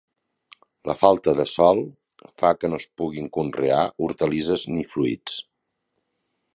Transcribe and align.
La 0.91 0.95
falta 1.01 1.33
de 1.39 1.45
sòl 1.51 1.83
fa 2.43 2.51
que 2.61 2.73
no 2.73 2.81
es 2.83 2.89
puguin 3.03 3.29
conrear 3.39 3.85
hortalisses 4.07 4.69
ni 4.75 4.91
fruits. 4.97 5.41